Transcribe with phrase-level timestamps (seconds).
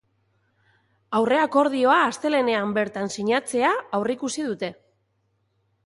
[1.19, 4.73] Aurreakordioa astelehenean bertan sinatzea aurreikusi dute.